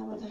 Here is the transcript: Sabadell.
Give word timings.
Sabadell. 0.00 0.28